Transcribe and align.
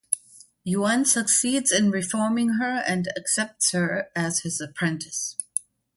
Yuan 0.63 1.05
succeeds 1.05 1.71
in 1.71 1.91
reforming 1.91 2.53
her 2.55 2.81
and 2.87 3.07
accepts 3.15 3.69
her 3.69 4.09
as 4.15 4.39
his 4.39 4.59
apprentice. 4.59 5.35